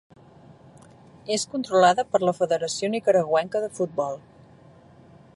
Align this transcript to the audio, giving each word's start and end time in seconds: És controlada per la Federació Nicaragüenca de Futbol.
És 1.35 1.43
controlada 1.51 2.05
per 2.15 2.21
la 2.23 2.33
Federació 2.39 2.89
Nicaragüenca 2.93 3.61
de 3.65 3.69
Futbol. 3.81 4.19